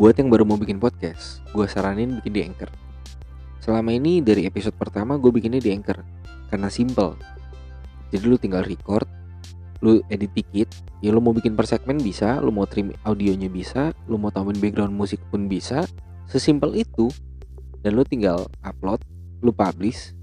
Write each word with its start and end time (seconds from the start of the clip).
Buat 0.00 0.16
yang 0.16 0.32
baru 0.32 0.48
mau 0.48 0.56
bikin 0.56 0.80
podcast, 0.80 1.44
gue 1.52 1.68
saranin 1.68 2.24
bikin 2.24 2.32
di 2.32 2.40
Anchor. 2.40 2.72
Selama 3.60 3.92
ini 3.92 4.24
dari 4.24 4.48
episode 4.48 4.72
pertama 4.72 5.20
gue 5.20 5.28
bikinnya 5.28 5.60
di 5.60 5.76
Anchor 5.76 6.00
karena 6.48 6.72
simple. 6.72 7.20
Jadi 8.08 8.24
lu 8.24 8.40
tinggal 8.40 8.64
record, 8.64 9.04
lu 9.84 10.00
edit 10.08 10.32
dikit, 10.32 10.72
ya 11.04 11.12
lu 11.12 11.20
mau 11.20 11.36
bikin 11.36 11.52
per 11.52 11.68
segmen 11.68 12.00
bisa, 12.00 12.40
lu 12.40 12.48
mau 12.48 12.64
trim 12.64 12.96
audionya 13.04 13.52
bisa, 13.52 13.92
lu 14.08 14.16
mau 14.16 14.32
tambahin 14.32 14.56
background 14.56 14.96
musik 14.96 15.20
pun 15.28 15.52
bisa, 15.52 15.84
sesimpel 16.32 16.80
itu. 16.80 17.12
Dan 17.84 17.92
lu 17.92 18.00
tinggal 18.00 18.48
upload, 18.64 19.04
lu 19.44 19.52
publish. 19.52 20.16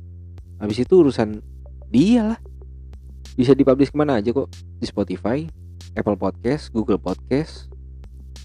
Habis 0.57 0.89
itu 0.89 1.05
urusan 1.05 1.37
dia 1.93 2.33
lah. 2.33 2.39
Bisa 3.37 3.53
dipublish 3.53 3.93
ke 3.93 3.97
mana 4.01 4.17
aja 4.17 4.33
kok 4.33 4.49
Di 4.81 4.89
Spotify, 4.89 5.45
Apple 5.93 6.17
Podcast, 6.17 6.73
Google 6.73 6.97
Podcast 6.97 7.69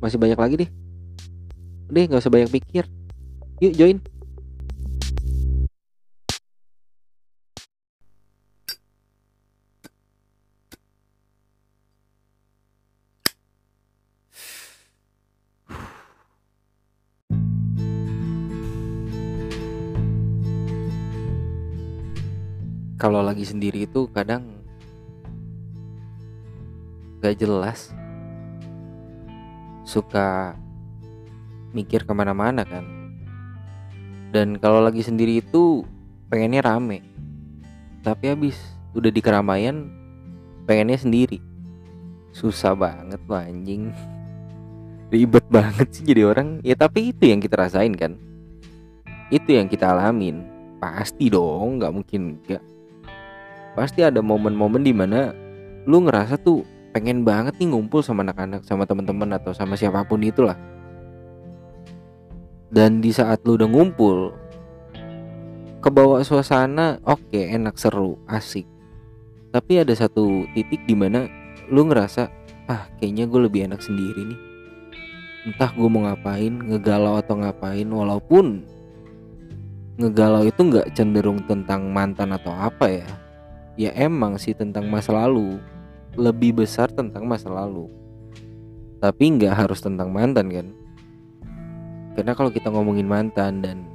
Masih 0.05 0.21
banyak 0.21 0.37
lagi 0.37 0.55
deh 0.61 0.82
Udah 1.93 2.09
gak 2.09 2.25
usah 2.25 2.33
banyak 2.33 2.49
pikir. 2.49 2.89
Yuk 3.61 3.77
join. 3.77 4.01
Kalau 22.97 23.21
lagi 23.21 23.45
sendiri 23.45 23.85
itu 23.85 24.09
kadang 24.17 24.65
gak 27.21 27.37
jelas. 27.37 27.93
Suka 29.85 30.57
mikir 31.73 32.05
ke 32.07 32.13
mana-mana 32.13 32.65
kan. 32.65 32.85
Dan 34.33 34.57
kalau 34.57 34.81
lagi 34.81 35.05
sendiri 35.05 35.45
itu 35.45 35.85
pengennya 36.33 36.65
rame. 36.65 37.05
Tapi 38.01 38.33
habis 38.33 38.57
udah 38.97 39.13
di 39.13 39.21
keramaian 39.21 39.89
pengennya 40.65 41.01
sendiri. 41.01 41.41
Susah 42.33 42.73
banget 42.73 43.21
loh 43.29 43.41
anjing. 43.41 43.93
Ribet 45.13 45.45
banget 45.53 45.89
sih 45.93 46.05
jadi 46.09 46.29
orang. 46.29 46.65
Ya 46.65 46.73
tapi 46.73 47.13
itu 47.13 47.29
yang 47.29 47.41
kita 47.41 47.61
rasain 47.61 47.93
kan. 47.93 48.17
Itu 49.29 49.53
yang 49.53 49.69
kita 49.69 49.93
alamin. 49.93 50.49
Pasti 50.81 51.29
dong 51.29 51.77
nggak 51.77 51.93
mungkin 51.93 52.41
enggak 52.41 52.65
pasti 53.73 54.05
ada 54.05 54.21
momen-momen 54.21 54.85
di 54.85 54.93
mana 54.93 55.33
lu 55.89 56.05
ngerasa 56.05 56.37
tuh 56.41 56.63
pengen 56.93 57.25
banget 57.25 57.57
nih 57.57 57.73
ngumpul 57.73 58.05
sama 58.05 58.21
anak-anak 58.21 58.63
sama 58.69 58.85
teman-teman 58.85 59.33
atau 59.33 59.57
sama 59.57 59.75
siapa 59.81 60.05
pun 60.05 60.21
itulah 60.21 60.55
dan 62.73 63.05
di 63.05 63.13
saat 63.13 63.45
lu 63.45 63.61
udah 63.61 63.69
ngumpul 63.69 64.33
kebawa 65.85 66.25
suasana 66.25 66.97
oke 67.05 67.21
okay, 67.29 67.53
enak 67.53 67.77
seru 67.77 68.17
asik. 68.25 68.65
Tapi 69.53 69.85
ada 69.85 69.93
satu 69.93 70.49
titik 70.57 70.81
di 70.89 70.97
mana 70.97 71.29
lu 71.69 71.85
ngerasa 71.85 72.33
ah 72.73 72.89
kayaknya 72.97 73.29
gue 73.29 73.41
lebih 73.45 73.69
enak 73.69 73.85
sendiri 73.85 74.25
nih. 74.25 74.41
Entah 75.53 75.69
gue 75.77 75.85
mau 75.85 76.09
ngapain 76.09 76.49
ngegalau 76.49 77.21
atau 77.21 77.37
ngapain 77.37 77.85
walaupun 77.85 78.65
ngegalau 80.01 80.49
itu 80.49 80.65
nggak 80.65 80.97
cenderung 80.97 81.45
tentang 81.45 81.93
mantan 81.93 82.33
atau 82.33 82.57
apa 82.57 82.89
ya. 82.89 83.09
Ya 83.77 83.93
emang 83.93 84.41
sih 84.41 84.57
tentang 84.57 84.89
masa 84.89 85.13
lalu. 85.13 85.61
Lebih 86.17 86.65
besar 86.65 86.89
tentang 86.89 87.29
masa 87.29 87.53
lalu. 87.53 87.93
Tapi 88.97 89.37
nggak 89.37 89.67
harus 89.67 89.85
tentang 89.85 90.09
mantan 90.09 90.49
kan 90.49 90.69
karena 92.13 92.33
kalau 92.37 92.51
kita 92.53 92.69
ngomongin 92.69 93.09
mantan 93.09 93.65
dan 93.65 93.89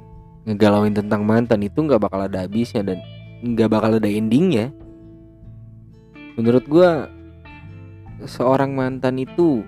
ngegalauin 0.48 0.96
tentang 0.96 1.22
mantan 1.22 1.62
itu 1.62 1.78
nggak 1.84 2.00
bakal 2.02 2.24
ada 2.24 2.44
habisnya 2.44 2.82
dan 2.82 2.98
nggak 3.44 3.68
bakal 3.70 3.94
ada 3.94 4.08
endingnya. 4.08 4.74
Menurut 6.34 6.64
gue 6.66 6.90
seorang 8.26 8.74
mantan 8.74 9.18
itu 9.22 9.62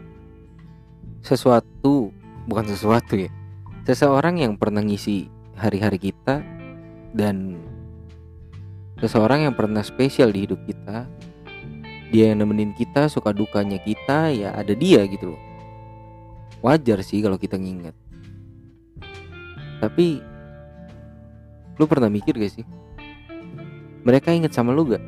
sesuatu 1.21 2.11
bukan 2.49 2.67
sesuatu 2.67 3.15
ya 3.15 3.31
seseorang 3.85 4.41
yang 4.41 4.55
pernah 4.55 4.85
ngisi 4.85 5.27
hari-hari 5.57 6.11
kita 6.11 6.45
dan 7.17 7.59
seseorang 9.03 9.49
yang 9.49 9.55
pernah 9.57 9.83
spesial 9.83 10.31
di 10.31 10.47
hidup 10.47 10.61
kita. 10.69 11.09
Dia 12.11 12.35
yang 12.35 12.43
nemenin 12.43 12.75
kita 12.75 13.07
suka 13.07 13.31
dukanya 13.31 13.79
kita 13.79 14.35
ya 14.35 14.51
ada 14.55 14.75
dia 14.75 15.07
gitu 15.07 15.35
loh. 15.35 15.43
Wajar 16.59 17.07
sih 17.07 17.23
kalau 17.23 17.39
kita 17.39 17.55
nginget 17.55 17.95
tapi 19.81 20.21
lu 21.81 21.85
pernah 21.89 22.13
mikir 22.13 22.37
gak 22.37 22.53
sih 22.61 22.67
mereka 24.05 24.31
inget 24.31 24.53
sama 24.53 24.71
lu 24.77 24.85
gak 24.87 25.03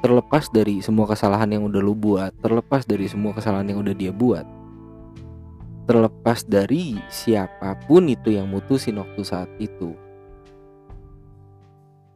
terlepas 0.00 0.48
dari 0.52 0.80
semua 0.80 1.08
kesalahan 1.08 1.48
yang 1.48 1.64
udah 1.66 1.80
lu 1.80 1.92
buat 1.96 2.32
terlepas 2.40 2.84
dari 2.84 3.08
semua 3.08 3.32
kesalahan 3.32 3.72
yang 3.72 3.80
udah 3.80 3.94
dia 3.96 4.12
buat 4.12 4.44
terlepas 5.90 6.46
dari 6.46 7.00
siapa 7.10 7.74
pun 7.88 8.06
itu 8.06 8.30
yang 8.30 8.46
mutusin 8.46 9.02
waktu 9.02 9.20
saat 9.26 9.50
itu 9.58 9.96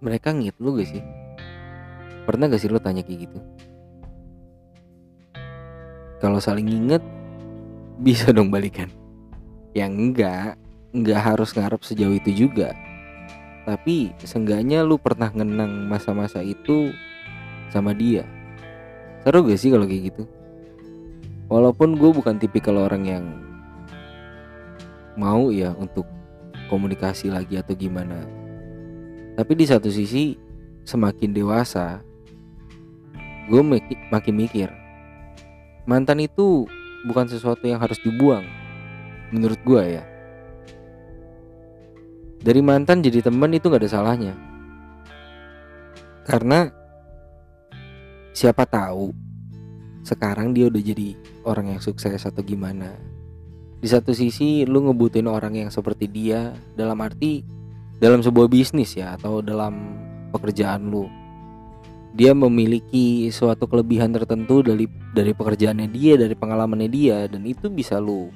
mereka 0.04 0.36
ngit 0.36 0.60
lu 0.60 0.76
gak 0.76 0.88
sih? 0.92 1.00
Pernah 2.28 2.52
gak 2.52 2.60
sih 2.60 2.68
lu 2.68 2.76
tanya 2.76 3.00
kayak 3.00 3.24
gitu? 3.24 3.38
Kalau 6.20 6.36
saling 6.44 6.68
inget 6.68 7.00
bisa 8.06 8.28
dong 8.28 8.52
balikan. 8.52 8.92
Yang 9.74 9.92
enggak, 9.92 10.54
enggak 10.94 11.20
harus 11.20 11.50
ngarep 11.52 11.82
sejauh 11.82 12.14
itu 12.14 12.46
juga. 12.46 12.72
Tapi 13.66 14.14
seenggaknya 14.22 14.86
lu 14.86 14.96
pernah 14.96 15.28
ngenang 15.28 15.90
masa-masa 15.90 16.40
itu 16.40 16.94
sama 17.74 17.90
dia. 17.92 18.22
Seru 19.24 19.44
gak 19.44 19.58
sih 19.58 19.72
kalau 19.72 19.88
kayak 19.88 20.14
gitu? 20.14 20.24
Walaupun 21.48 21.96
gue 21.96 22.10
bukan 22.12 22.38
tipikal 22.38 22.76
orang 22.76 23.02
yang 23.08 23.24
mau 25.14 25.50
ya 25.54 25.70
untuk 25.78 26.06
komunikasi 26.66 27.30
lagi 27.30 27.58
atau 27.58 27.74
gimana 27.78 28.26
tapi 29.38 29.54
di 29.54 29.66
satu 29.66 29.90
sisi 29.90 30.34
semakin 30.82 31.30
dewasa 31.30 32.02
gue 33.50 33.62
makin 34.10 34.34
mikir 34.34 34.70
mantan 35.86 36.22
itu 36.22 36.66
bukan 37.06 37.30
sesuatu 37.30 37.62
yang 37.66 37.78
harus 37.78 37.98
dibuang 38.02 38.42
menurut 39.30 39.60
gue 39.64 39.84
ya. 40.00 40.04
Dari 42.44 42.60
mantan 42.60 43.00
jadi 43.00 43.24
temen 43.24 43.56
itu 43.56 43.72
gak 43.72 43.80
ada 43.80 43.88
salahnya. 43.88 44.34
Karena 46.28 46.68
siapa 48.36 48.68
tahu 48.68 49.14
sekarang 50.04 50.52
dia 50.52 50.68
udah 50.68 50.82
jadi 50.84 51.16
orang 51.48 51.72
yang 51.76 51.80
sukses 51.80 52.20
atau 52.20 52.44
gimana. 52.44 52.92
Di 53.80 53.88
satu 53.88 54.12
sisi 54.12 54.68
lu 54.68 54.84
ngebutin 54.84 55.24
orang 55.24 55.56
yang 55.56 55.70
seperti 55.72 56.04
dia 56.08 56.52
dalam 56.76 57.00
arti 57.00 57.40
dalam 57.96 58.20
sebuah 58.20 58.52
bisnis 58.52 58.92
ya 58.92 59.16
atau 59.16 59.40
dalam 59.40 59.96
pekerjaan 60.32 60.92
lu. 60.92 61.08
Dia 62.12 62.36
memiliki 62.36 63.32
suatu 63.32 63.64
kelebihan 63.64 64.12
tertentu 64.12 64.60
dari 64.60 64.84
dari 65.16 65.32
pekerjaannya 65.32 65.88
dia 65.88 66.14
dari 66.20 66.36
pengalamannya 66.36 66.88
dia 66.92 67.24
dan 67.24 67.42
itu 67.48 67.72
bisa 67.72 67.96
lu 67.96 68.28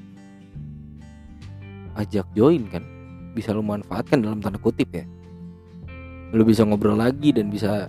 ajak 1.98 2.26
join 2.32 2.70
kan 2.70 2.86
bisa 3.34 3.54
lu 3.54 3.62
manfaatkan 3.62 4.22
dalam 4.22 4.38
tanda 4.42 4.58
kutip 4.58 4.90
ya. 4.90 5.04
Lu 6.34 6.42
bisa 6.42 6.66
ngobrol 6.66 6.98
lagi 6.98 7.30
dan 7.34 7.50
bisa 7.50 7.86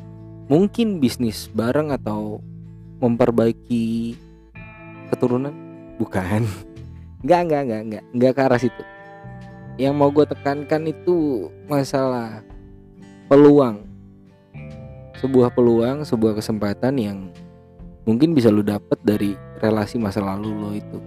mungkin 0.50 1.02
bisnis 1.02 1.50
bareng 1.52 1.94
atau 1.94 2.42
memperbaiki 3.02 4.14
keturunan? 5.14 5.54
Bukan. 5.98 6.46
Nggak 7.26 7.42
nggak 7.52 7.62
nggak 7.68 7.82
nggak 7.84 8.04
nggak 8.16 8.32
ke 8.32 8.42
arah 8.48 8.60
situ. 8.62 8.84
Yang 9.76 9.94
mau 9.96 10.08
gue 10.08 10.24
tekankan 10.24 10.88
itu 10.88 11.48
masalah 11.68 12.40
peluang. 13.28 13.84
Sebuah 15.20 15.52
peluang 15.52 16.08
sebuah 16.08 16.40
kesempatan 16.40 16.96
yang 16.96 17.28
mungkin 18.08 18.32
bisa 18.32 18.48
lu 18.48 18.64
dapet 18.64 18.96
dari 19.04 19.36
relasi 19.60 20.00
masa 20.00 20.24
lalu 20.24 20.48
lo 20.56 20.72
itu 20.72 21.00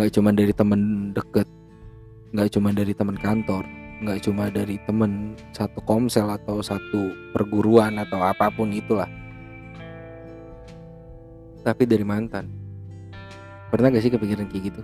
nggak 0.00 0.16
cuma 0.16 0.32
dari 0.32 0.56
temen 0.56 1.12
deket 1.12 1.44
nggak 2.32 2.48
cuma 2.56 2.72
dari 2.72 2.96
temen 2.96 3.16
kantor 3.20 3.68
nggak 4.00 4.24
cuma 4.24 4.48
dari 4.48 4.80
temen 4.88 5.36
satu 5.52 5.84
komsel 5.84 6.24
atau 6.32 6.64
satu 6.64 7.12
perguruan 7.36 8.00
atau 8.00 8.16
apa 8.24 8.48
pun 8.48 8.72
itulah. 8.72 9.04
Tapi 11.60 11.84
dari 11.84 12.00
mantan. 12.00 12.48
Pernah 13.68 13.92
gak 13.92 14.00
sih 14.00 14.08
kepikiran 14.08 14.48
kayak 14.48 14.72
gitu 14.72 14.82